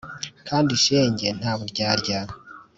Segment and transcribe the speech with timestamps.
[0.47, 2.19] kandi shenge nta buryarya